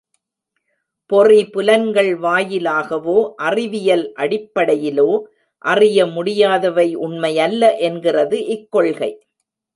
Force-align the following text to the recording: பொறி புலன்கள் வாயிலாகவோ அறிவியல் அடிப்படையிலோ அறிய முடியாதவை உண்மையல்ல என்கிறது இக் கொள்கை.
பொறி 1.05 1.49
புலன்கள் 1.49 2.09
வாயிலாகவோ 2.19 3.17
அறிவியல் 3.35 4.13
அடிப்படையிலோ 4.15 5.07
அறிய 5.65 6.05
முடியாதவை 6.05 6.97
உண்மையல்ல 6.97 7.77
என்கிறது 7.77 8.45
இக் 8.45 8.67
கொள்கை. 8.71 9.11